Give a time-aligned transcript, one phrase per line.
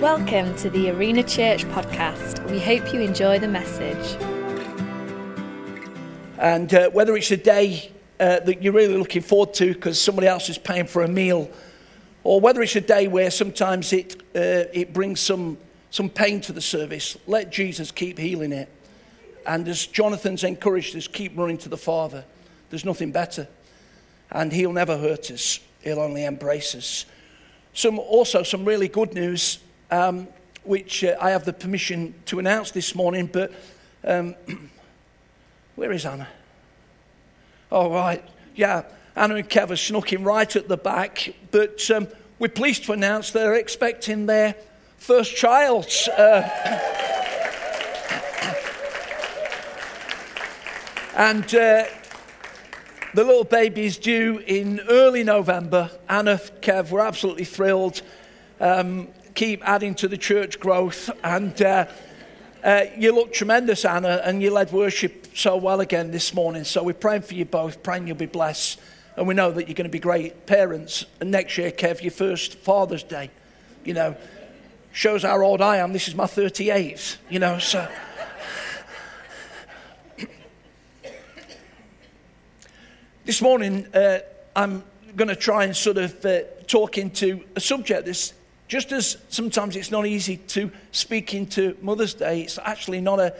[0.00, 2.50] Welcome to the Arena Church podcast.
[2.50, 4.22] We hope you enjoy the message.
[6.38, 7.90] And uh, whether it's a day
[8.20, 11.50] uh, that you're really looking forward to because somebody else is paying for a meal,
[12.24, 15.56] or whether it's a day where sometimes it, uh, it brings some,
[15.90, 18.68] some pain to the service, let Jesus keep healing it.
[19.46, 22.26] And as Jonathan's encouraged us, keep running to the Father.
[22.68, 23.48] There's nothing better.
[24.30, 27.06] And He'll never hurt us, He'll only embrace us.
[27.72, 29.58] Some, also, some really good news,
[29.90, 30.28] um,
[30.64, 33.52] which uh, I have the permission to announce this morning, but
[34.04, 34.34] um,
[35.76, 36.28] where is Anna?
[37.70, 38.24] All right,
[38.54, 38.84] yeah,
[39.14, 42.92] Anna and Kev are snuck in right at the back, but um, we're pleased to
[42.92, 44.54] announce they're expecting their
[44.98, 45.86] first child.
[46.16, 46.42] Uh,
[51.16, 51.84] and uh,
[53.14, 55.90] the little baby is due in early November.
[56.08, 58.02] Anna, Kev, we're absolutely thrilled.
[58.60, 61.10] Um, keep adding to the church growth.
[61.22, 61.86] And uh,
[62.64, 66.64] uh, you look tremendous, Anna, and you led worship so well again this morning.
[66.64, 68.80] So we're praying for you both, praying you'll be blessed.
[69.14, 71.04] And we know that you're going to be great parents.
[71.20, 73.30] And next year, Kev, your first Father's Day,
[73.84, 74.16] you know,
[74.92, 75.92] shows how old I am.
[75.92, 77.88] This is my 38th, you know, so.
[83.26, 84.20] This morning, uh,
[84.54, 84.82] I'm
[85.14, 88.32] going to try and sort of uh, talk into a subject that's
[88.68, 93.34] just as sometimes it's not easy to speak into Mother's Day, it's actually not a,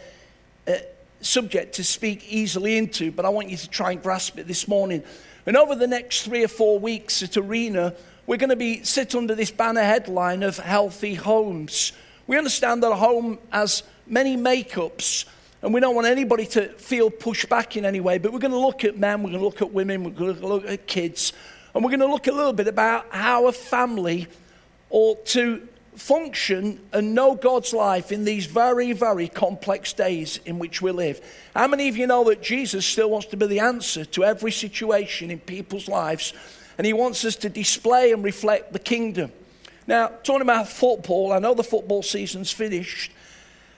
[0.68, 0.82] a
[1.20, 4.68] subject to speak easily into, but I want you to try and grasp it this
[4.68, 5.02] morning.
[5.46, 7.94] And over the next three or four weeks at Arena,
[8.26, 11.92] we're going to be sit under this banner headline of healthy homes.
[12.26, 15.26] We understand that a home has many makeups,
[15.62, 18.52] and we don't want anybody to feel pushed back in any way, but we're going
[18.52, 20.86] to look at men, we're going to look at women, we're going to look at
[20.86, 21.32] kids,
[21.74, 24.26] and we're going to look a little bit about how a family
[24.96, 30.80] ought to function and know God's life in these very, very complex days in which
[30.80, 31.20] we live.
[31.54, 34.52] How many of you know that Jesus still wants to be the answer to every
[34.52, 36.32] situation in people's lives,
[36.78, 39.32] and he wants us to display and reflect the kingdom?
[39.86, 43.12] Now, talking about football, I know the football season's finished,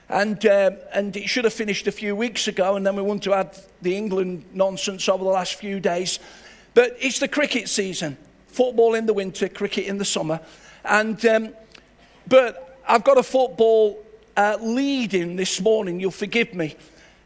[0.07, 3.23] and, uh, and it should have finished a few weeks ago, and then we want
[3.23, 6.19] to add the England nonsense over the last few days.
[6.75, 8.15] But it's the cricket season
[8.47, 10.39] football in the winter, cricket in the summer.
[10.89, 11.53] And, um,
[12.27, 14.03] but I've got a football
[14.35, 16.75] uh, lead in this morning, you'll forgive me.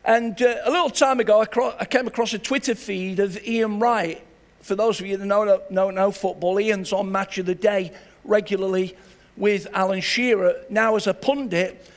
[0.04, 3.42] And uh, a little time ago, I, cro- I, came across a Twitter feed of
[3.48, 4.22] Ian Wright.
[4.60, 7.94] For those of you that know, know, know football, Ian's on Match of the Day
[8.26, 8.98] regularly
[9.38, 11.90] with Alan Shearer, now as a pundit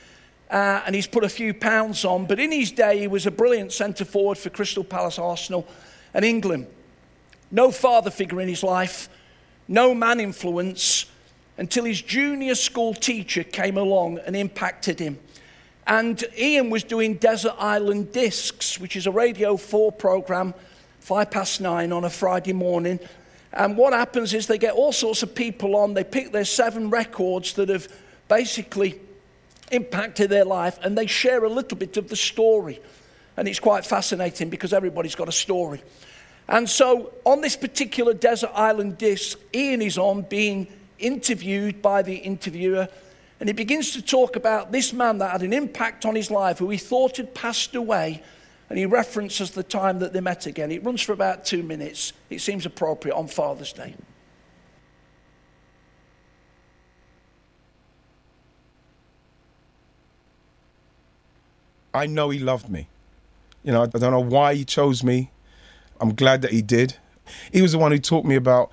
[0.49, 2.25] uh, and he's put a few pounds on.
[2.25, 5.67] But in his day, he was a brilliant centre forward for Crystal Palace, Arsenal,
[6.13, 6.67] and England.
[7.51, 9.09] No father figure in his life,
[9.67, 11.05] no man influence,
[11.57, 15.17] until his junior school teacher came along and impacted him.
[15.87, 20.53] And Ian was doing Desert Island Discs, which is a Radio 4 program,
[20.99, 22.99] five past nine on a Friday morning.
[23.53, 26.89] And what happens is they get all sorts of people on, they pick their seven
[26.89, 27.87] records that have
[28.27, 28.99] basically
[29.71, 32.79] impacted their life and they share a little bit of the story.
[33.37, 35.81] And it's quite fascinating because everybody's got a story.
[36.49, 40.67] And so on this particular desert island disc, Ian is on being
[40.99, 42.87] interviewed by the interviewer.
[43.39, 46.59] And he begins to talk about this man that had an impact on his life,
[46.59, 48.23] who he thought had passed away.
[48.69, 50.71] And he references the time that they met again.
[50.71, 52.13] It runs for about two minutes.
[52.29, 53.95] It seems appropriate on Father's Day.
[61.93, 62.89] I know he loved me.
[63.63, 65.31] You know, I don't know why he chose me.
[65.99, 66.97] I'm glad that he did.
[67.51, 68.71] He was the one who taught me about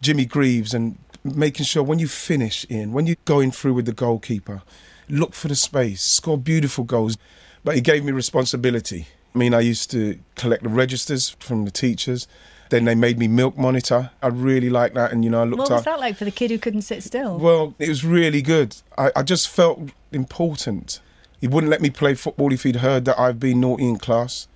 [0.00, 3.92] Jimmy Greaves and making sure when you finish in, when you're going through with the
[3.92, 4.62] goalkeeper,
[5.08, 7.16] look for the space, score beautiful goals.
[7.64, 9.08] But he gave me responsibility.
[9.34, 12.28] I mean, I used to collect the registers from the teachers.
[12.70, 14.10] Then they made me milk monitor.
[14.22, 15.60] I really liked that, and you know, I looked.
[15.62, 15.84] Up What was up.
[15.84, 17.38] that like for the kid who couldn't sit still?
[17.38, 18.76] Well, it was really good.
[18.98, 21.00] I, I just felt important.
[21.40, 24.48] He wouldn't let me play football if he'd heard that I've been naughty in class.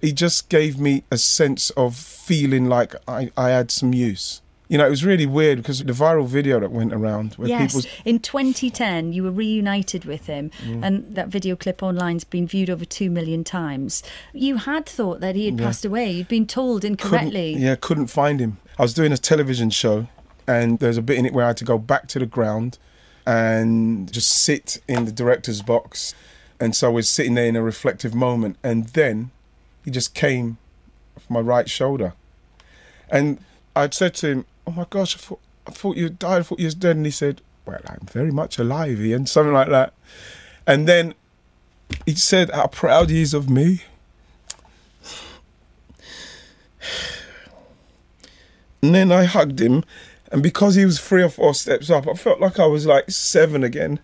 [0.00, 4.42] He just gave me a sense of feeling like I, I had some use.
[4.68, 7.74] You know, it was really weird because the viral video that went around where yes,
[7.74, 7.88] people.
[8.04, 10.84] in 2010, you were reunited with him, Mm.
[10.84, 14.02] and that video clip online's been viewed over two million times.
[14.32, 15.66] You had thought that he had Yeah.
[15.66, 16.10] passed away.
[16.10, 17.56] You'd been told couldn't, incorrectly.
[17.56, 18.58] yeah, couldn't find him.
[18.78, 20.08] I was doing a television show,
[20.48, 22.78] and there's a bit in it where I had to go back to the ground
[23.24, 26.14] and just sit in the director's box.
[26.58, 29.30] And so I was sitting there in a reflective moment, and then
[29.84, 30.58] he just came
[31.16, 32.14] off my right shoulder.
[33.10, 33.38] And
[33.76, 36.58] I'd said to him, Oh my gosh, I thought, I thought you died, I thought
[36.58, 36.96] you was dead.
[36.96, 39.92] And he said, well, I'm very much alive, Ian, something like that.
[40.66, 41.14] And then
[42.04, 43.82] he said how proud he is of me.
[48.82, 49.82] And then I hugged him,
[50.30, 53.10] and because he was three or four steps up, I felt like I was like
[53.10, 53.98] seven again.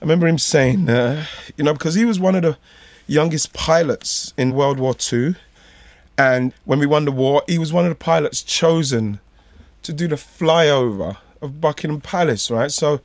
[0.00, 2.56] I remember him saying, uh, you know, because he was one of the
[3.06, 5.34] youngest pilots in World War II.
[6.16, 9.20] And when we won the war, he was one of the pilots chosen
[9.82, 12.70] to do the flyover of Buckingham Palace, right?
[12.70, 13.00] So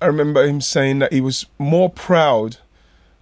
[0.00, 2.58] I remember him saying that he was more proud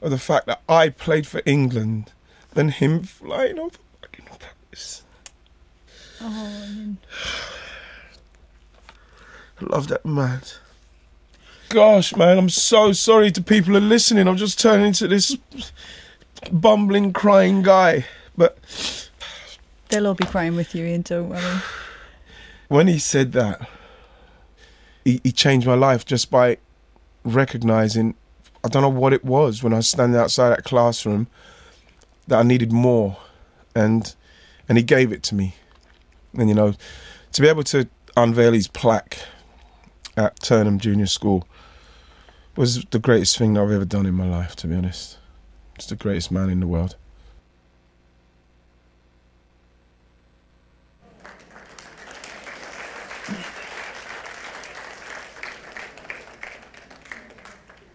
[0.00, 2.12] of the fact that I played for England
[2.55, 5.05] than him flying over Buckingham Palace.
[6.20, 6.97] Oh,
[9.61, 10.41] I love that man.
[11.69, 14.26] Gosh, man, I'm so sorry to people who are listening.
[14.26, 15.37] I'm just turning into this
[16.50, 18.05] bumbling, crying guy.
[18.37, 18.58] But
[19.88, 21.02] they'll all be crying with you, Ian.
[21.02, 21.61] Don't worry.
[22.69, 23.69] When he said that,
[25.05, 26.58] he, he changed my life just by
[27.25, 28.14] recognizing.
[28.64, 31.26] I don't know what it was when I was standing outside that classroom
[32.29, 33.19] that I needed more,
[33.75, 34.14] and
[34.69, 35.55] and he gave it to me.
[36.34, 36.75] And you know,
[37.32, 39.19] to be able to unveil his plaque
[40.17, 41.46] at Turnham Junior School
[42.56, 44.55] was the greatest thing that I've ever done in my life.
[44.56, 45.19] To be honest,
[45.75, 46.96] it's the greatest man in the world.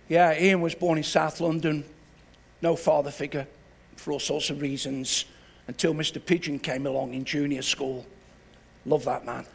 [0.09, 1.83] Yeah, Ian was born in South London,
[2.62, 3.45] no father figure
[3.98, 5.25] for all sorts of reasons
[5.68, 6.24] until Mr.
[6.24, 8.06] Pigden came along in junior school.
[8.86, 9.45] Love that man.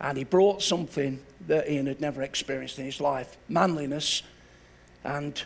[0.00, 4.22] And he brought something that Ian had never experienced in his life manliness
[5.02, 5.42] and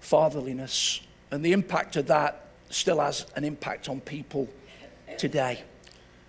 [0.00, 1.00] fatherliness.
[1.30, 4.48] And the impact of that still has an impact on people
[5.16, 5.62] today.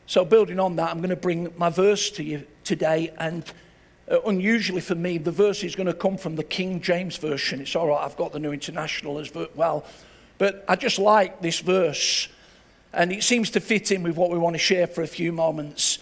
[0.08, 3.14] So, building on that, I'm going to bring my verse to you today.
[3.18, 3.46] And
[4.10, 7.62] uh, unusually for me, the verse is going to come from the King James Version.
[7.62, 9.86] It's all right, I've got the New International as well.
[10.38, 12.28] But I just like this verse,
[12.94, 15.32] and it seems to fit in with what we want to share for a few
[15.32, 16.00] moments.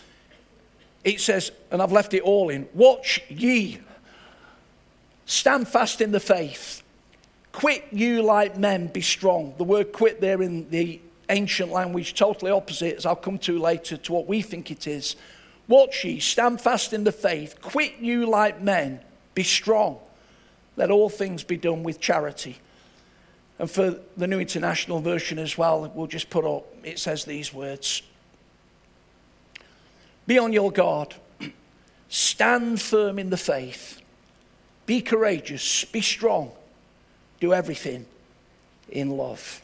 [1.04, 3.80] It says, and I've left it all in Watch ye,
[5.26, 6.84] stand fast in the faith,
[7.52, 9.54] quit you like men, be strong.
[9.58, 13.98] The word quit there in the ancient language, totally opposite, as I'll come to later,
[13.98, 15.16] to what we think it is.
[15.70, 19.02] Watch ye, stand fast in the faith, quit you like men,
[19.36, 20.00] be strong.
[20.76, 22.58] Let all things be done with charity.
[23.60, 27.54] And for the New International Version as well, we'll just put up, it says these
[27.54, 28.02] words.
[30.26, 31.14] Be on your guard,
[32.08, 34.02] stand firm in the faith,
[34.88, 36.52] be courageous, be strong,
[37.40, 38.08] do everything
[38.90, 39.62] in love.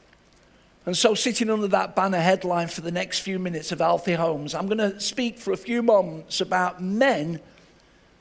[0.86, 4.54] And so, sitting under that banner headline for the next few minutes of healthy homes,
[4.54, 7.40] I'm going to speak for a few moments about men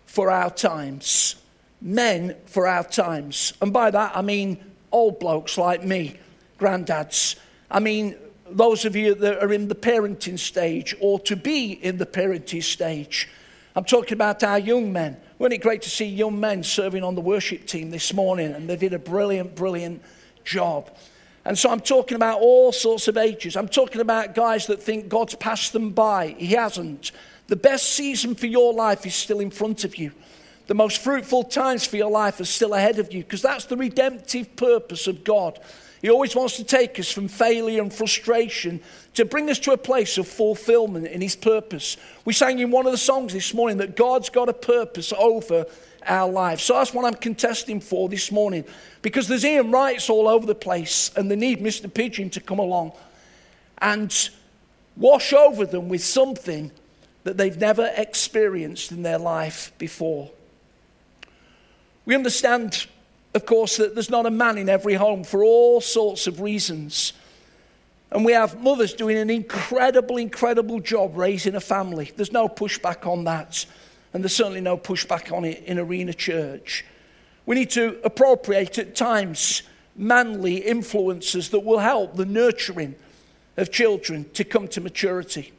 [0.07, 1.37] for our times.
[1.83, 3.53] Men for our times.
[3.61, 6.17] And by that, I mean old blokes like me,
[6.59, 7.37] granddads.
[7.71, 8.17] I mean
[8.49, 12.63] those of you that are in the parenting stage or to be in the parenting
[12.63, 13.29] stage.
[13.77, 15.17] I'm talking about our young men.
[15.39, 18.53] Wasn't it great to see young men serving on the worship team this morning?
[18.53, 20.03] And they did a brilliant, brilliant
[20.45, 20.91] job.
[21.45, 23.57] And so I'm talking about all sorts of ages.
[23.57, 26.35] I'm talking about guys that think God's passed them by.
[26.39, 27.13] He hasn't.
[27.49, 30.13] The best season for your life is still in front of you.
[30.67, 33.77] The most fruitful times for your life are still ahead of you because that's the
[33.77, 35.61] redemptive purpose of God.
[36.01, 38.81] He always wants to take us from failure and frustration
[39.15, 41.99] to bring us to a place of fulfillment in His purpose.
[42.25, 45.67] We sang in one of the songs this morning that God's got a purpose over
[46.07, 46.63] our lives.
[46.63, 48.65] So that's what I'm contesting for this morning
[49.03, 51.93] because there's Ian Wrights all over the place and they need Mr.
[51.93, 52.93] Pigden to come along
[53.79, 54.31] and
[54.97, 56.71] wash over them with something
[57.25, 60.31] that they've never experienced in their life before.
[62.07, 62.87] We understand,
[63.35, 67.15] of course, that there's not a man in every home for all sorts of reasons.
[68.11, 72.13] And we have mothers doing an incredible, incredible job raising a family.
[72.15, 73.67] There's no pushback on that
[74.15, 76.85] and there's certainly no pushback on it in Arena Church.
[77.47, 79.65] We need to appropriate at times
[79.97, 82.95] manly influences that will help the nurturing
[83.57, 85.53] of children to come to maturity.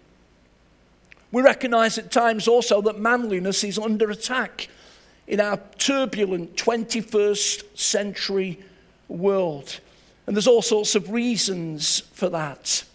[1.31, 4.69] We recognize at times also that manliness is under attack
[5.27, 8.59] in our turbulent 21st century
[9.09, 9.81] world.
[10.27, 12.85] And there's all sorts of reasons for that.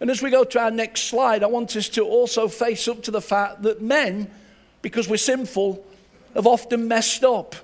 [0.00, 3.02] And as we go to our next slide, I want us to also face up
[3.04, 4.30] to the fact that men
[4.82, 5.84] because we're sinful,
[6.34, 7.54] have often messed up.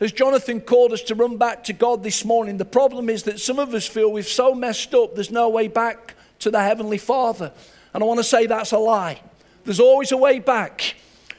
[0.00, 3.40] As Jonathan called us to run back to God this morning, the problem is that
[3.40, 6.98] some of us feel we've so messed up, there's no way back to the Heavenly
[6.98, 7.52] Father.
[7.92, 9.20] And I want to say that's a lie.
[9.64, 10.96] There's always a way back.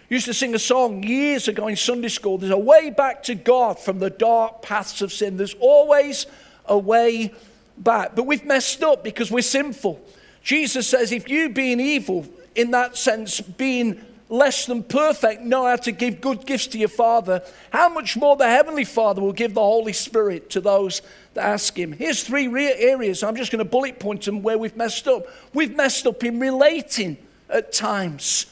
[0.10, 2.38] Used to sing a song years ago in Sunday school.
[2.38, 5.38] There's a way back to God from the dark paths of sin.
[5.38, 6.28] There's always
[6.66, 7.34] a way
[7.78, 8.16] back.
[8.16, 10.00] But we've messed up because we're sinful.
[10.44, 15.76] Jesus says, if you being evil, in that sense, being less than perfect, know how
[15.76, 19.54] to give good gifts to your Father, how much more the Heavenly Father will give
[19.54, 21.02] the Holy Spirit to those
[21.36, 21.92] that ask Him.
[21.92, 23.24] Here's three areas.
[23.24, 25.28] I'm just going to bullet point them where we've messed up.
[25.54, 27.18] We've messed up in relating
[27.50, 28.48] at times.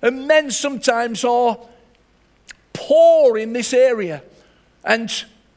[0.00, 1.58] And men sometimes are
[2.72, 4.22] poor in this area.
[4.84, 5.12] And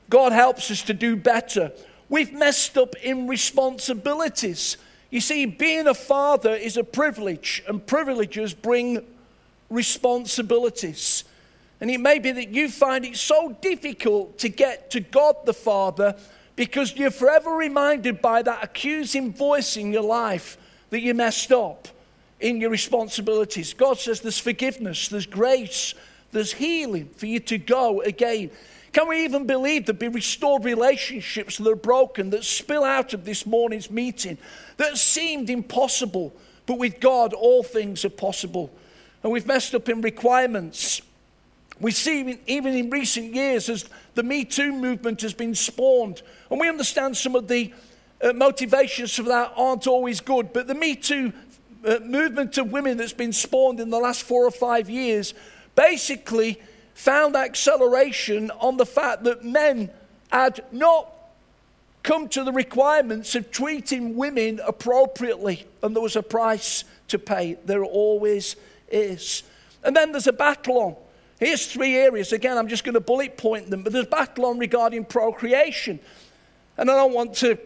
[0.10, 1.72] God helps us to do better.
[2.10, 4.78] We've messed up in responsibilities.
[5.12, 9.06] You see, being a father is a privilege, and privileges bring
[9.72, 11.24] responsibilities.
[11.80, 15.54] And it may be that you find it so difficult to get to God the
[15.54, 16.16] Father
[16.56, 20.58] because you're forever reminded by that accusing voice in your life
[20.92, 21.88] that you messed up
[22.40, 23.74] in your responsibilities.
[23.74, 25.96] God says there's forgiveness, there's grace,
[26.32, 28.52] there's healing for you to go again.
[28.92, 33.24] Can we even believe there be restored relationships that are broken, that spill out of
[33.24, 34.38] this morning's meeting,
[34.78, 36.34] that seemed impossible,
[36.66, 38.70] but with God all things are possible?
[39.24, 41.02] And we've messed up in requirements.
[41.80, 46.60] We see even in recent years as the Me Too movement has been spawned, and
[46.60, 47.74] we understand some of the
[48.22, 51.34] uh, motivations for that aren't always good, but the Me Too
[51.86, 55.34] uh, movement of women that's been spawned in the last four or five years
[55.76, 56.60] basically
[56.94, 59.90] found acceleration on the fact that men
[60.32, 61.12] had not
[62.04, 67.58] come to the requirements of treating women appropriately, and there was a price to pay.
[67.66, 68.56] There are always
[68.92, 69.44] is.
[69.84, 70.96] And then there's a battle on.
[71.40, 72.34] Here's three areas.
[72.34, 76.00] Again, I'm just going to bullet point them, but there's battle on regarding procreation.
[76.78, 77.58] And I don't want to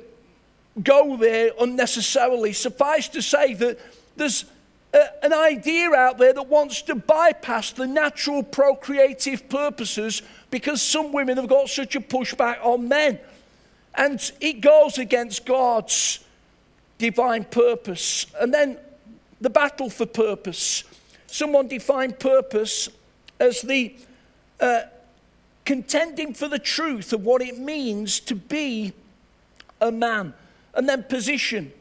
[0.82, 2.54] go there unnecessarily.
[2.54, 3.80] Suffice to say that
[4.16, 4.46] there's
[4.94, 11.12] a, an idea out there that wants to bypass the natural procreative purposes because some
[11.12, 13.20] women have got such a pushback on men.
[13.94, 16.20] And it goes against God's
[16.98, 18.26] divine purpose.
[18.40, 18.78] And then
[19.42, 20.84] the battle for purpose.
[21.28, 22.90] Someone defined purpose
[23.40, 23.96] as the
[24.60, 24.82] uh,
[25.66, 28.94] contending for the truth of what it means to be
[29.82, 30.34] a man.
[30.74, 31.72] And then position.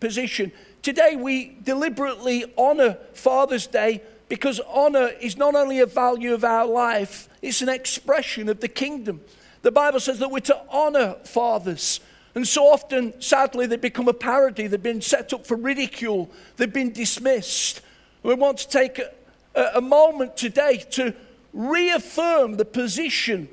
[0.00, 0.52] Position.
[0.82, 6.66] Today, we deliberately honor Father's Day because honor is not only a value of our
[6.66, 9.20] life, it's an expression of the kingdom.
[9.62, 12.00] The Bible says that we're to honor fathers.
[12.34, 14.66] And so often, sadly, they become a parody.
[14.66, 17.80] They've been set up for ridicule, they've been dismissed.
[18.26, 21.14] We want to take a, a moment today to
[21.52, 23.48] reaffirm the position,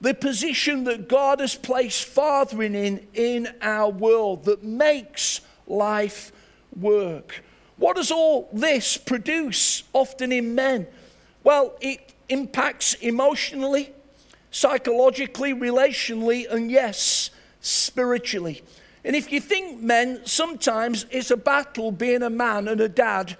[0.00, 6.32] the position that God has placed fathering in in our world that makes life
[6.74, 7.44] work.
[7.76, 10.86] What does all this produce often in men?
[11.44, 13.92] Well, it impacts emotionally,
[14.50, 17.28] psychologically, relationally, and yes,
[17.60, 18.62] spiritually.
[19.04, 23.36] And if you think men, sometimes it's a battle being a man and a dad.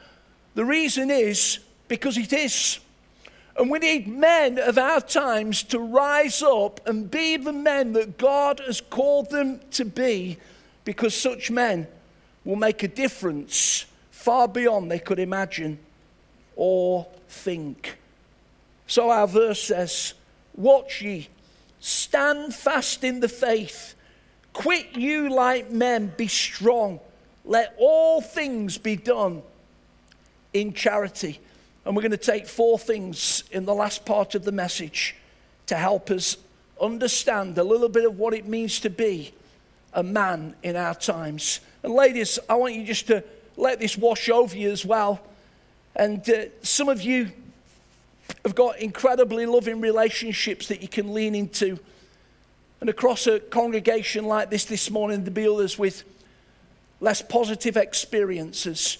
[0.54, 2.78] The reason is because it is.
[3.56, 8.16] And we need men of our times to rise up and be the men that
[8.16, 10.38] God has called them to be,
[10.84, 11.86] because such men
[12.44, 15.78] will make a difference far beyond they could imagine
[16.56, 17.98] or think.
[18.86, 20.14] So our verse says,
[20.54, 21.28] Watch ye,
[21.80, 23.94] stand fast in the faith,
[24.52, 27.00] quit you like men, be strong,
[27.44, 29.42] let all things be done
[30.52, 31.40] in charity.
[31.84, 35.16] And we're going to take four things in the last part of the message
[35.66, 36.36] to help us
[36.80, 39.32] understand a little bit of what it means to be
[39.92, 41.60] a man in our times.
[41.82, 43.24] And ladies, I want you just to
[43.56, 45.20] let this wash over you as well.
[45.94, 47.30] And uh, some of you
[48.44, 51.78] have got incredibly loving relationships that you can lean into.
[52.80, 56.04] And across a congregation like this this morning, there'll be others with
[57.00, 58.98] less positive experiences.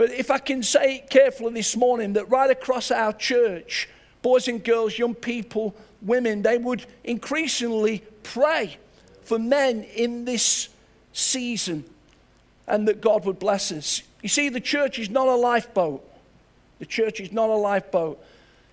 [0.00, 3.86] But if I can say it carefully this morning, that right across our church,
[4.22, 8.78] boys and girls, young people, women, they would increasingly pray
[9.20, 10.70] for men in this
[11.12, 11.84] season
[12.66, 14.00] and that God would bless us.
[14.22, 16.02] You see, the church is not a lifeboat.
[16.78, 18.24] The church is not a lifeboat.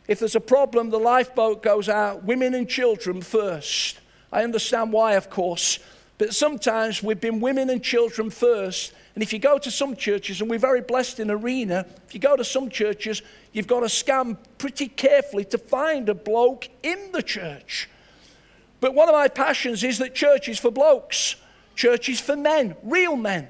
[0.08, 4.00] If there's a problem, the lifeboat goes out, women and children first.
[4.32, 5.80] I understand why, of course,
[6.18, 8.94] but sometimes we've been women and children first.
[9.14, 12.20] And if you go to some churches, and we're very blessed in Arena, if you
[12.20, 13.22] go to some churches,
[13.52, 17.90] you've got to scan pretty carefully to find a bloke in the church.
[18.80, 21.36] But one of my passions is that church is for blokes,
[21.76, 23.50] church is for men, real men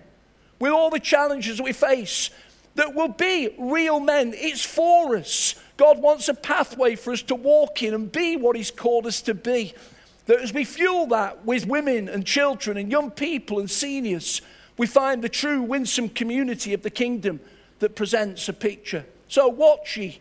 [0.59, 2.29] with all the challenges we face,
[2.75, 4.33] that will be real men.
[4.36, 5.55] It's for us.
[5.77, 9.21] God wants a pathway for us to walk in and be what He's called us
[9.24, 9.74] to be.
[10.27, 14.41] That as we fuel that with women and children and young people and seniors,
[14.77, 17.39] we find the true winsome community of the kingdom
[17.79, 19.05] that presents a picture.
[19.27, 20.19] So, watch ye,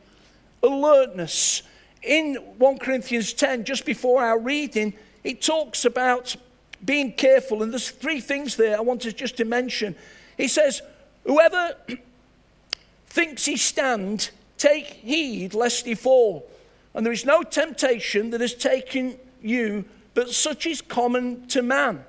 [0.62, 1.62] alertness.
[2.02, 4.94] In 1 Corinthians 10, just before our reading,
[5.24, 6.36] it talks about
[6.84, 9.96] being careful, and there's three things there I wanted just to mention.
[10.36, 10.82] He says,
[11.24, 11.76] Whoever
[13.08, 16.48] thinks he stand, take heed lest he fall.
[16.94, 19.84] And there is no temptation that has taken you,
[20.16, 22.02] but such is common to man.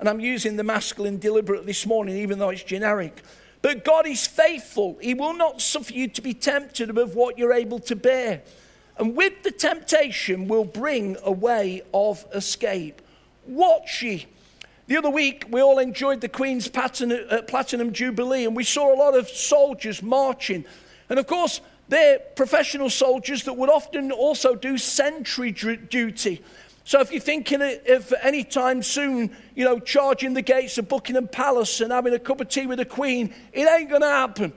[0.00, 3.22] And I'm using the masculine deliberate this morning, even though it's generic.
[3.60, 4.96] But God is faithful.
[4.98, 8.40] He will not suffer you to be tempted above what you're able to bear.
[8.96, 13.02] And with the temptation will bring a way of escape.
[13.46, 14.24] Watch ye.
[14.86, 18.94] The other week, we all enjoyed the Queen's Platinum, uh, Platinum Jubilee, and we saw
[18.94, 20.64] a lot of soldiers marching.
[21.10, 26.42] And of course, they're professional soldiers that would often also do sentry duty.
[26.90, 31.28] So if you're thinking of any time soon, you know, charging the gates of Buckingham
[31.28, 34.52] Palace and having a cup of tea with the Queen, it ain't going to happen.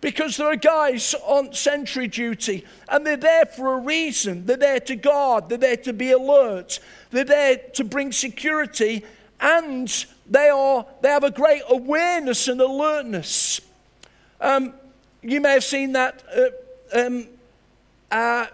[0.00, 4.46] Because there are guys on sentry duty and they're there for a reason.
[4.46, 9.04] They're there to guard, they're there to be alert, they're there to bring security,
[9.38, 13.60] and they, are, they have a great awareness and alertness.
[14.40, 14.72] Um,
[15.20, 17.28] you may have seen that uh, um,
[18.10, 18.46] uh,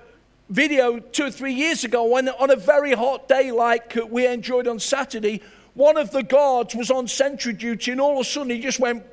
[0.48, 4.68] video two or three years ago when, on a very hot day like we enjoyed
[4.68, 5.42] on Saturday,
[5.74, 8.78] one of the guards was on sentry duty, and all of a sudden he just
[8.78, 9.04] went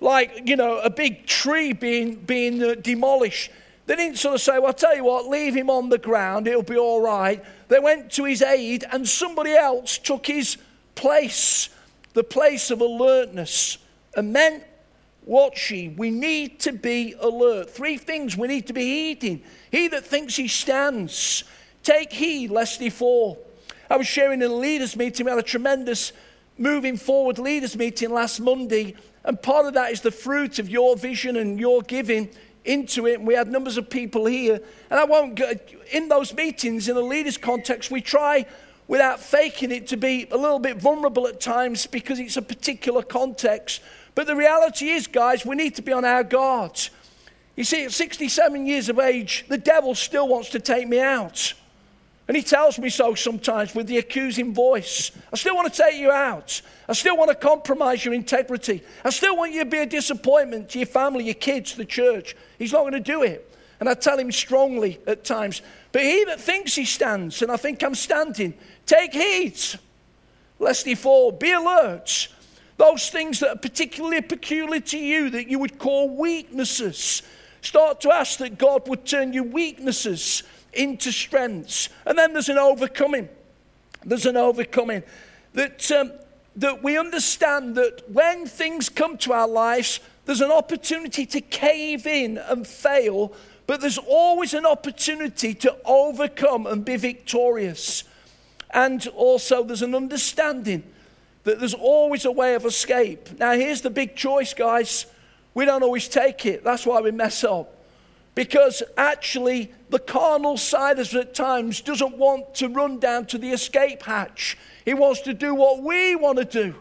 [0.00, 3.50] like, you know, a big tree being, being uh, demolished.
[3.86, 6.46] They didn't sort of say, well, I'll tell you what, leave him on the ground,
[6.46, 7.44] it'll be all right.
[7.68, 10.56] They went to his aid, and somebody else took his
[10.94, 11.70] place,
[12.14, 13.78] the place of alertness.
[14.14, 14.62] And men,
[15.30, 15.88] watch ye.
[15.88, 17.70] We need to be alert.
[17.70, 19.42] Three things we need to be heeding.
[19.70, 21.44] He that thinks he stands,
[21.82, 23.46] take heed lest he fall.
[23.88, 26.12] I was sharing in a leaders' meeting, we had a tremendous
[26.58, 30.96] moving forward leaders' meeting last Monday and part of that is the fruit of your
[30.96, 32.30] vision and your giving
[32.64, 33.18] into it.
[33.18, 34.60] And we had numbers of people here.
[34.90, 35.52] And I won't go,
[35.92, 38.46] in those meetings, in a leader's context, we try
[38.88, 43.02] without faking it to be a little bit vulnerable at times because it's a particular
[43.02, 43.82] context.
[44.20, 46.78] But the reality is, guys, we need to be on our guard.
[47.56, 51.54] You see, at 67 years of age, the devil still wants to take me out.
[52.28, 55.10] And he tells me so sometimes with the accusing voice.
[55.32, 56.60] I still want to take you out.
[56.86, 58.82] I still want to compromise your integrity.
[59.06, 62.36] I still want you to be a disappointment to your family, your kids, the church.
[62.58, 63.50] He's not going to do it.
[63.80, 65.62] And I tell him strongly at times.
[65.92, 68.52] But he that thinks he stands, and I think I'm standing,
[68.84, 69.58] take heed
[70.58, 71.32] lest he fall.
[71.32, 72.28] Be alert.
[72.80, 77.22] Those things that are particularly peculiar to you that you would call weaknesses.
[77.60, 81.90] Start to ask that God would turn your weaknesses into strengths.
[82.06, 83.28] And then there's an overcoming.
[84.02, 85.02] There's an overcoming.
[85.52, 86.12] That, um,
[86.56, 92.06] that we understand that when things come to our lives, there's an opportunity to cave
[92.06, 93.34] in and fail,
[93.66, 98.04] but there's always an opportunity to overcome and be victorious.
[98.70, 100.89] And also, there's an understanding
[101.44, 103.38] that there's always a way of escape.
[103.38, 105.06] Now, here's the big choice, guys.
[105.54, 106.62] We don't always take it.
[106.62, 107.76] That's why we mess up.
[108.34, 113.38] Because actually, the carnal side of us at times doesn't want to run down to
[113.38, 114.56] the escape hatch.
[114.84, 116.74] He wants to do what we want to do.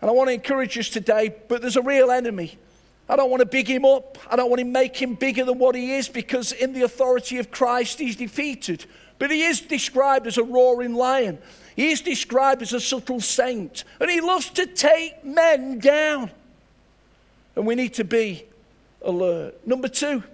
[0.00, 2.58] And I want to encourage us today, but there's a real enemy.
[3.08, 4.18] I don't want to big him up.
[4.30, 7.38] I don't want to make him bigger than what he is because in the authority
[7.38, 8.84] of Christ he's defeated.
[9.22, 11.38] But he is described as a roaring lion.
[11.76, 13.84] He is described as a subtle saint.
[14.00, 16.32] And he loves to take men down.
[17.54, 18.46] And we need to be
[19.00, 19.64] alert.
[19.64, 20.24] Number two,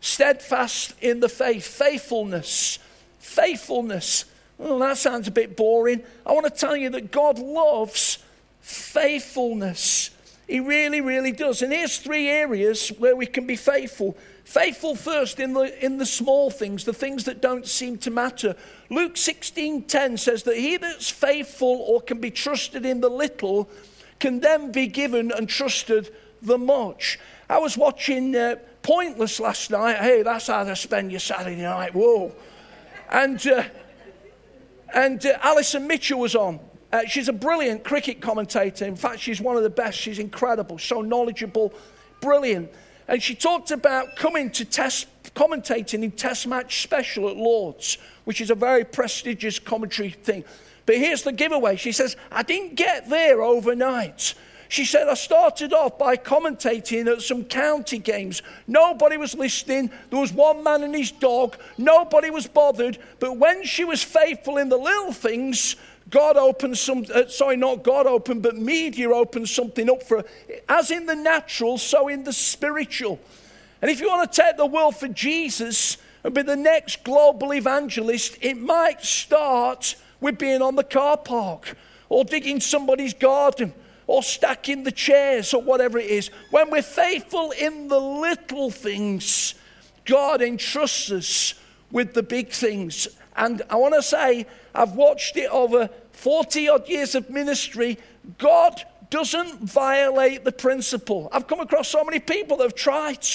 [0.00, 2.78] steadfast in the faith, faithfulness.
[3.18, 4.24] Faithfulness.
[4.56, 6.02] Well, that sounds a bit boring.
[6.24, 8.20] I want to tell you that God loves
[8.62, 10.08] faithfulness.
[10.46, 11.62] He really, really does.
[11.62, 14.16] And here's three areas where we can be faithful.
[14.44, 18.56] Faithful first in the, in the small things, the things that don't seem to matter.
[18.90, 23.70] Luke 16:10 says that he that's faithful or can be trusted in the little
[24.22, 26.08] can then be given and trusted
[26.40, 27.18] the much.
[27.50, 29.96] I was watching uh, Pointless last night.
[29.96, 31.94] Hey, that's how to spend your Saturday night.
[31.94, 32.32] Whoa.
[33.10, 33.64] And, uh,
[34.92, 36.58] and uh, Alison Mitchell was on.
[36.92, 38.84] Uh, she's a brilliant cricket commentator.
[38.84, 39.98] In fact, she's one of the best.
[39.98, 41.72] She's incredible, so knowledgeable,
[42.20, 42.70] brilliant.
[43.08, 48.40] And she talked about coming to test, commentating in Test Match Special at Lords, which
[48.40, 50.44] is a very prestigious commentary thing.
[50.84, 51.76] But here's the giveaway.
[51.76, 54.34] She says, I didn't get there overnight.
[54.68, 58.40] She said, I started off by commentating at some county games.
[58.66, 59.90] Nobody was listening.
[60.08, 61.58] There was one man and his dog.
[61.76, 62.98] Nobody was bothered.
[63.20, 65.76] But when she was faithful in the little things,
[66.10, 70.24] God opens some, uh, sorry, not God opened, but media opened something up for.
[70.68, 73.20] As in the natural, so in the spiritual.
[73.80, 77.52] And if you want to take the world for Jesus and be the next global
[77.54, 81.76] evangelist, it might start with being on the car park
[82.08, 83.72] or digging somebody's garden
[84.06, 89.54] or stacking the chairs or whatever it is, when we're faithful in the little things,
[90.04, 91.54] God entrusts us
[91.90, 93.08] with the big things.
[93.36, 97.98] And I want to say, I've watched it over 40 odd years of ministry.
[98.38, 101.28] God doesn't violate the principle.
[101.32, 103.26] I've come across so many people that have tried.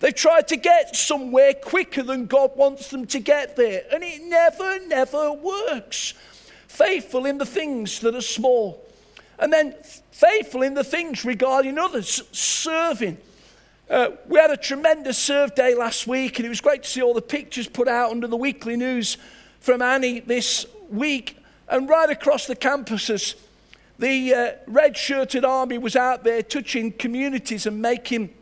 [0.00, 3.84] They've tried to get somewhere quicker than God wants them to get there.
[3.92, 6.12] And it never, never works.
[6.68, 8.84] Faithful in the things that are small.
[9.38, 9.74] And then
[10.10, 13.18] faithful in the things regarding others, serving.
[13.88, 17.02] Uh, we had a tremendous serve day last week, and it was great to see
[17.02, 19.18] all the pictures put out under the weekly news
[19.60, 21.36] from Annie this week.
[21.68, 23.34] And right across the campuses,
[23.98, 28.32] the uh, red shirted army was out there touching communities and making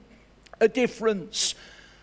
[0.61, 1.57] a difference.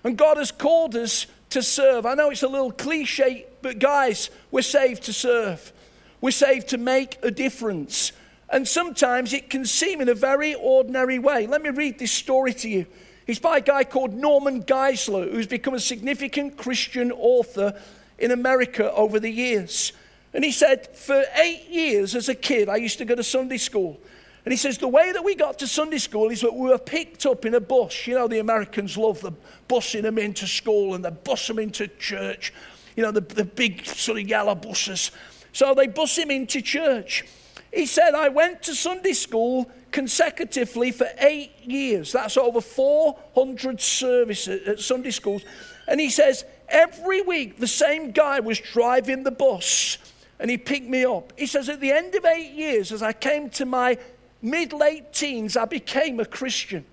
[0.04, 2.06] And God has called us to serve.
[2.06, 5.72] I know it's a little cliche, but guys, we're saved to serve.
[6.20, 8.12] We're saved to make a difference.
[8.50, 11.48] And sometimes it can seem in a very ordinary way.
[11.48, 12.86] Let me read this story to you.
[13.30, 17.80] It's by a guy called Norman Geisler, who's become a significant Christian author
[18.18, 19.94] in America over the years.
[20.34, 23.58] And he said, For eight years as a kid, I used to go to Sunday
[23.58, 24.00] school.
[24.46, 26.80] And he says, The way that we got to Sunday school is that we were
[26.80, 28.08] picked up in a bus.
[28.08, 29.34] You know, the Americans love the
[29.68, 32.52] busing them into school and they bus them into church.
[32.96, 35.12] You know, the, the big sort of yellow buses.
[35.54, 37.26] So they bus him into church.
[37.72, 42.12] He said, I went to Sunday school consecutively for eight years.
[42.12, 45.44] That's over 400 services at Sunday schools.
[45.88, 49.98] And he says, every week the same guy was driving the bus
[50.40, 51.34] and he picked me up.
[51.38, 53.98] He says, at the end of eight years, as I came to my
[54.42, 56.86] mid late teens, I became a Christian.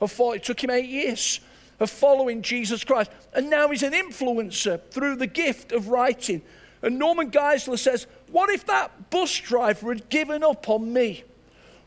[0.00, 1.40] It took him eight years
[1.80, 3.10] of following Jesus Christ.
[3.34, 6.42] And now he's an influencer through the gift of writing.
[6.82, 11.24] And Norman Geisler says, What if that bus driver had given up on me?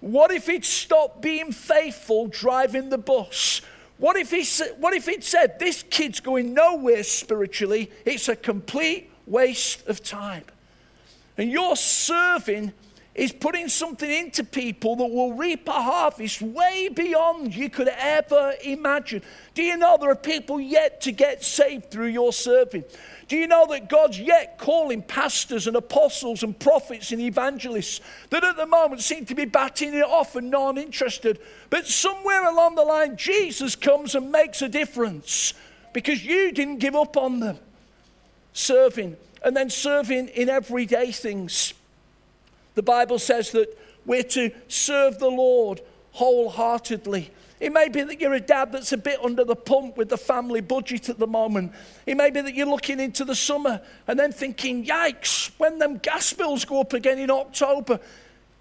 [0.05, 3.63] What if he'd stopped being faithful driving the bus?
[3.97, 9.09] What if, he, what if he'd said, This kid's going nowhere spiritually, it's a complete
[9.25, 10.43] waste of time?
[11.39, 12.73] And you're serving
[13.15, 18.53] is putting something into people that will reap a harvest way beyond you could ever
[18.61, 19.21] imagine.
[19.53, 22.83] Do you know there are people yet to get saved through your serving?
[23.29, 28.01] Do you know that God's yet calling pastors and apostles and prophets and evangelists
[28.31, 31.39] that at the moment seem to be batting it off and non interested?
[31.69, 35.53] But somewhere along the line, Jesus comes and makes a difference
[35.93, 37.57] because you didn't give up on them.
[38.51, 41.73] Serving, and then serving in everyday things.
[42.75, 47.31] The Bible says that we're to serve the Lord wholeheartedly.
[47.59, 50.17] It may be that you're a dad that's a bit under the pump with the
[50.17, 51.71] family budget at the moment.
[52.05, 55.97] It may be that you're looking into the summer and then thinking, yikes, when them
[55.97, 57.99] gas bills go up again in October.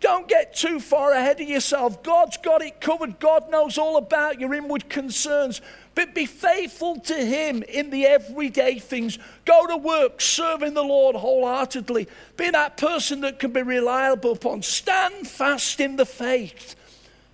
[0.01, 2.03] Don't get too far ahead of yourself.
[2.03, 3.19] God's got it covered.
[3.19, 5.61] God knows all about your inward concerns.
[5.95, 9.19] But be faithful to Him in the everyday things.
[9.45, 12.09] Go to work serving the Lord wholeheartedly.
[12.37, 14.63] Be that person that can be reliable upon.
[14.63, 16.75] Stand fast in the faith.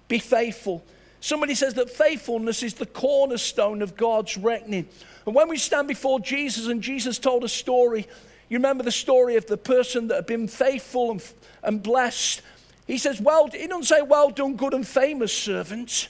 [0.09, 0.85] Be faithful.
[1.21, 4.89] Somebody says that faithfulness is the cornerstone of God's reckoning.
[5.27, 8.07] And when we stand before Jesus and Jesus told a story,
[8.49, 12.43] you remember the story of the person that had been faithful and, and blessed.
[12.87, 16.09] He says, Well, he doesn't say, Well done, good and famous servant.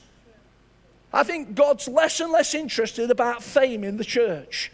[1.12, 4.70] I think God's less and less interested about fame in the church.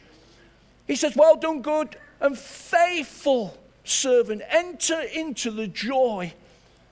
[0.86, 4.42] He says, Well done, good and faithful servant.
[4.50, 6.32] Enter into the joy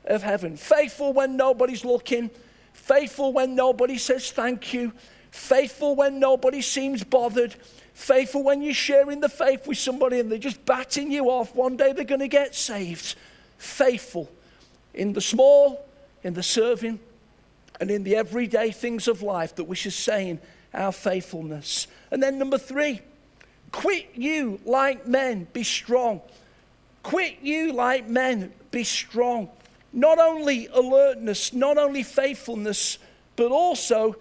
[0.04, 0.56] of heaven.
[0.56, 2.30] Faithful when nobody's looking,
[2.72, 4.92] faithful when nobody says thank you,
[5.30, 7.54] faithful when nobody seems bothered,
[7.94, 11.54] faithful when you're sharing the faith with somebody and they're just batting you off.
[11.54, 13.16] One day they're going to get saved.
[13.58, 14.30] Faithful
[14.92, 15.86] in the small,
[16.22, 17.00] in the serving,
[17.80, 20.40] and in the everyday things of life that we should say in
[20.72, 21.86] our faithfulness.
[22.10, 23.00] And then number three,
[23.72, 26.20] quit you like men, be strong.
[27.02, 29.48] Quit you like men, be strong.
[29.92, 32.98] Not only alertness, not only faithfulness,
[33.36, 34.16] but also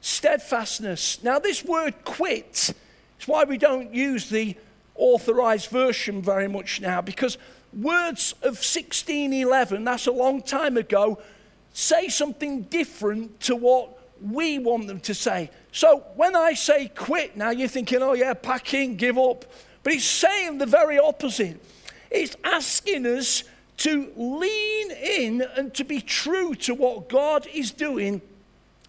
[0.00, 1.22] steadfastness.
[1.22, 2.74] Now, this word quit
[3.18, 4.56] is why we don't use the
[4.94, 7.38] authorized version very much now, because
[7.72, 11.18] words of 1611, that's a long time ago,
[11.74, 15.50] say something different to what we want them to say.
[15.72, 19.44] So when I say quit now, you're thinking, oh yeah, pack in, give up.
[19.82, 21.60] But it's saying the very opposite.
[22.10, 23.42] It's asking us
[23.78, 28.22] to lean in and to be true to what God is doing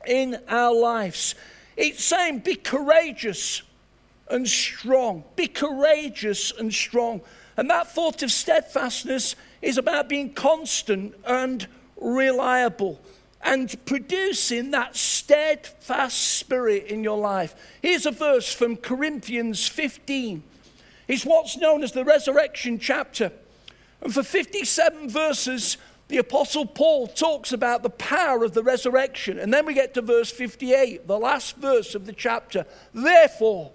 [0.06, 1.34] in our lives.
[1.76, 3.64] It's saying, be courageous
[4.30, 5.24] and strong.
[5.36, 7.22] Be courageous and strong.
[7.58, 11.68] And that thought of steadfastness is about being constant and
[12.06, 13.00] reliable
[13.42, 17.56] and producing that steadfast spirit in your life.
[17.82, 20.44] Here's a verse from Corinthians 15.
[21.08, 23.32] It's what's known as the resurrection chapter.
[24.02, 29.38] And for 57 verses, the Apostle Paul talks about the power of the resurrection.
[29.40, 32.66] And then we get to verse 58, the last verse of the chapter.
[32.94, 33.72] Therefore,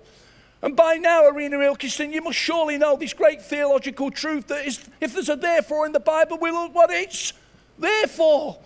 [0.62, 4.88] and by now, Arena Ilkeston, you must surely know this great theological truth that is,
[5.00, 7.32] if there's a therefore in the Bible, we look what it's
[7.80, 8.58] therefore.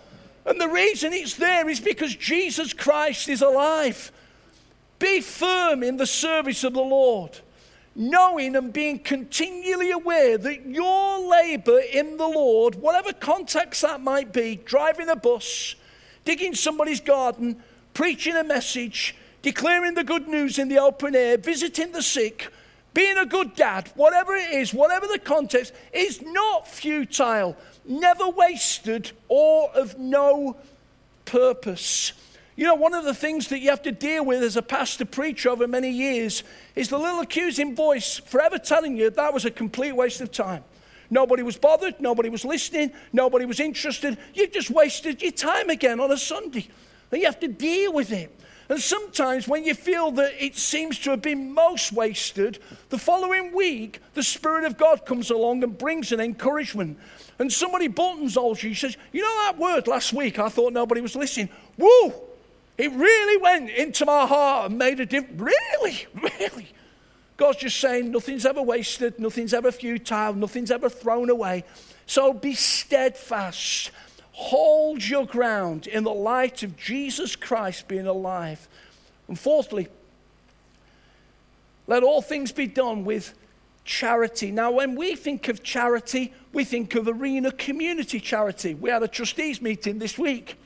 [0.45, 4.11] And the reason it's there is because Jesus Christ is alive.
[4.99, 7.39] Be firm in the service of the Lord,
[7.95, 14.31] knowing and being continually aware that your labor in the Lord, whatever context that might
[14.31, 15.75] be, driving a bus,
[16.23, 17.61] digging somebody's garden,
[17.93, 22.51] preaching a message, declaring the good news in the open air, visiting the sick,
[22.93, 27.55] being a good dad, whatever it is, whatever the context, is not futile,
[27.87, 30.57] never wasted, or of no
[31.25, 32.13] purpose.
[32.55, 35.05] You know, one of the things that you have to deal with as a pastor
[35.05, 36.43] preacher over many years
[36.75, 40.63] is the little accusing voice forever telling you that was a complete waste of time.
[41.09, 44.17] Nobody was bothered, nobody was listening, nobody was interested.
[44.33, 46.67] You've just wasted your time again on a Sunday.
[47.11, 48.33] And you have to deal with it.
[48.67, 53.53] And sometimes when you feel that it seems to have been most wasted, the following
[53.53, 56.97] week, the Spirit of God comes along and brings an encouragement.
[57.37, 60.39] And somebody buttons all she says, You know that word last week?
[60.39, 61.49] I thought nobody was listening.
[61.77, 62.13] Woo!
[62.77, 65.41] It really went into my heart and made a difference.
[65.41, 66.07] Really?
[66.39, 66.71] Really?
[67.37, 71.65] God's just saying nothing's ever wasted, nothing's ever futile, nothing's ever thrown away.
[72.05, 73.91] So be steadfast
[74.37, 78.67] Hold your ground in the light of Jesus Christ being alive.
[79.29, 79.87] And fourthly,
[81.87, 83.33] let all things be done with
[83.85, 84.51] charity.
[84.51, 88.73] Now, when we think of charity, we think of arena community charity.
[88.73, 90.59] We had a trustees meeting this week.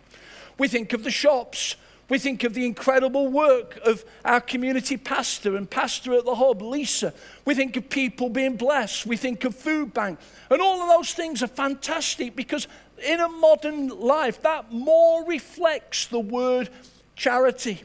[0.57, 1.75] We think of the shops.
[2.09, 6.61] We think of the incredible work of our community pastor and pastor at the hub,
[6.61, 7.13] Lisa.
[7.45, 9.05] We think of people being blessed.
[9.05, 10.17] We think of food bank.
[10.49, 12.67] And all of those things are fantastic because
[13.05, 16.69] in a modern life, that more reflects the word
[17.15, 17.83] charity.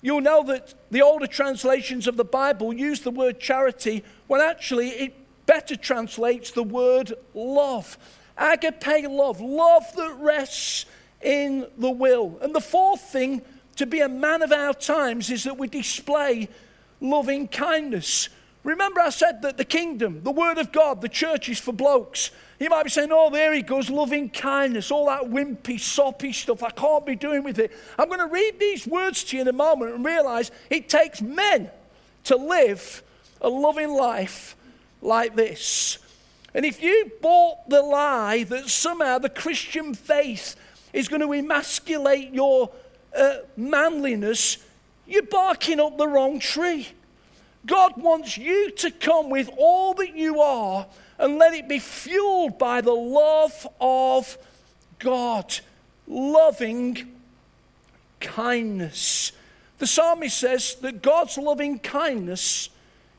[0.00, 4.90] You'll know that the older translations of the Bible use the word charity when actually
[4.90, 7.98] it better translates the word love.
[8.36, 10.86] Agape love, love that rests
[11.20, 12.38] in the will.
[12.40, 13.42] And the fourth thing
[13.76, 16.48] to be a man of our times is that we display
[17.00, 18.28] loving kindness.
[18.68, 22.32] Remember, I said that the kingdom, the word of God, the church is for blokes.
[22.60, 26.62] You might be saying, oh, there he goes, loving kindness, all that wimpy, soppy stuff.
[26.62, 27.72] I can't be doing with it.
[27.98, 31.22] I'm going to read these words to you in a moment and realize it takes
[31.22, 31.70] men
[32.24, 33.02] to live
[33.40, 34.54] a loving life
[35.00, 35.96] like this.
[36.52, 40.56] And if you bought the lie that somehow the Christian faith
[40.92, 42.70] is going to emasculate your
[43.16, 44.58] uh, manliness,
[45.06, 46.88] you're barking up the wrong tree.
[47.68, 50.86] God wants you to come with all that you are
[51.18, 54.36] and let it be fueled by the love of
[54.98, 55.54] God,
[56.06, 57.14] loving
[58.20, 59.32] kindness.
[59.78, 62.70] The psalmist says that God's loving kindness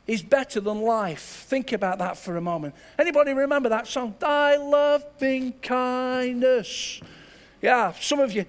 [0.07, 1.45] is better than life.
[1.47, 2.73] Think about that for a moment.
[2.97, 4.15] Anybody remember that song?
[4.19, 6.99] Thy loving kindness.
[7.61, 8.45] Yeah, some of you.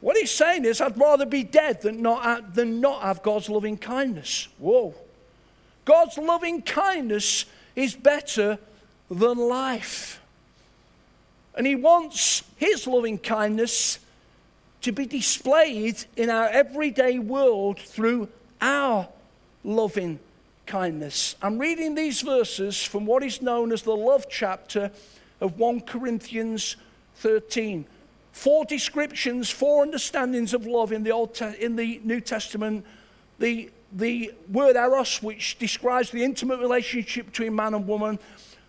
[0.00, 3.76] What he's saying is, I'd rather be dead than not, than not have God's loving
[3.76, 4.48] kindness.
[4.58, 4.94] Whoa.
[5.84, 7.44] God's loving kindness
[7.76, 8.58] is better
[9.10, 10.20] than life.
[11.54, 13.98] And He wants His loving kindness
[14.82, 18.28] to be displayed in our everyday world through
[18.60, 19.08] our
[19.64, 20.18] loving
[20.64, 21.34] kindness.
[21.42, 24.90] I'm reading these verses from what is known as the love chapter
[25.40, 26.76] of 1 Corinthians
[27.16, 27.84] 13.
[28.32, 32.84] Four descriptions, four understandings of love in the, Old Te- in the New Testament.
[33.38, 38.18] The the word eros, which describes the intimate relationship between man and woman,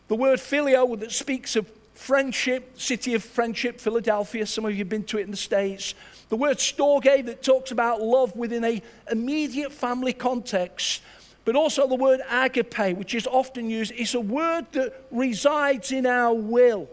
[0.08, 4.46] the word phileo, that speaks of friendship, city of friendship, Philadelphia.
[4.46, 5.94] Some of you have been to it in the States.
[6.30, 11.02] The word storge, that talks about love within a immediate family context.
[11.44, 16.06] But also the word agape, which is often used, is a word that resides in
[16.06, 16.88] our will.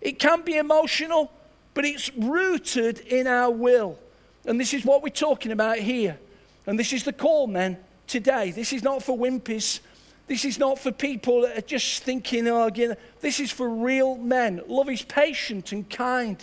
[0.00, 1.30] It can be emotional,
[1.74, 3.98] but it's rooted in our will.
[4.44, 6.18] And this is what we're talking about here.
[6.66, 8.50] And this is the call, men, today.
[8.50, 9.80] This is not for wimpies.
[10.26, 12.96] This is not for people that are just thinking, oh, arguing.
[13.20, 14.62] This is for real men.
[14.68, 16.38] Love is patient and kind.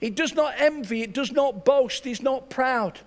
[0.00, 1.02] It does not envy.
[1.02, 2.06] It does not boast.
[2.06, 2.98] It's not proud.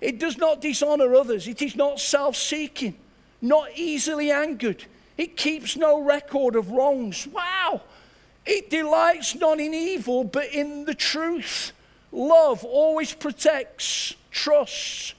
[0.00, 1.46] It does not dishonor others.
[1.46, 2.96] It is not self seeking,
[3.40, 4.84] not easily angered.
[5.16, 7.26] It keeps no record of wrongs.
[7.28, 7.82] Wow!
[8.44, 11.72] It delights not in evil, but in the truth.
[12.10, 15.14] Love always protects, trusts,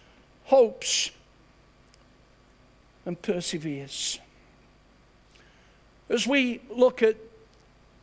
[0.45, 1.11] hopes,
[3.05, 4.19] and perseveres.
[6.09, 7.15] As we look at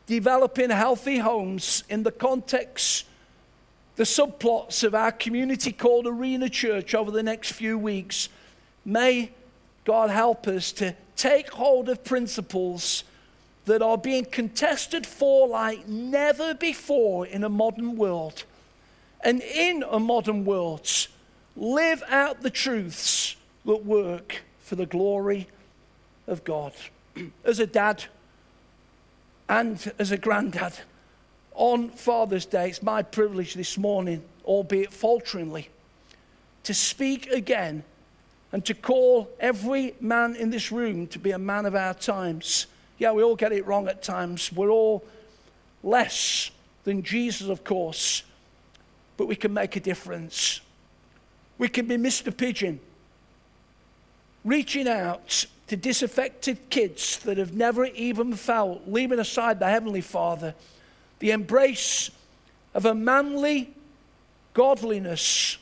[0.07, 3.05] developing healthy homes in the context,
[3.95, 8.27] the subplots of our community called Arena Church over the next few weeks,
[8.83, 9.31] may
[9.85, 13.03] God help us to take hold of principles
[13.65, 18.43] that are being contested for like never before in a modern world.
[19.23, 21.07] And in a modern world,
[21.55, 25.47] live out the truths that work for the glory
[26.27, 26.73] of God.
[27.43, 28.05] As a dad
[29.47, 30.71] and as a granddad,
[31.53, 35.67] on Father's Day, it's my privilege this morning, albeit falteringly,
[36.63, 37.83] to speak again
[38.53, 42.67] and to call every man in this room to be a man of our times.
[43.01, 44.53] Yeah, we all get it wrong at times.
[44.53, 45.03] We're all
[45.81, 46.51] less
[46.83, 48.21] than Jesus, of course,
[49.17, 50.61] but we can make a difference.
[51.57, 52.31] We can be Mr.
[52.31, 52.79] Pigden
[54.45, 60.53] reaching out to disaffected kids that have never even felt, leaving aside the Heavenly Father,
[61.17, 62.11] the embrace
[62.75, 63.73] of a manly
[64.53, 65.57] godliness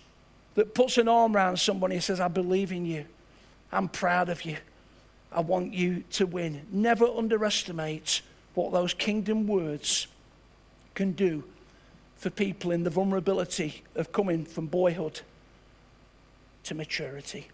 [0.56, 3.06] that puts an arm around somebody and says, I believe in you.
[3.71, 4.58] I'm proud of you.
[5.32, 6.65] I want you to win.
[6.72, 8.22] Never underestimate
[8.56, 10.08] what those kingdom words
[10.96, 11.44] can do
[12.18, 15.22] for people in the vulnerability of coming from boyhood
[16.63, 17.48] to maturity.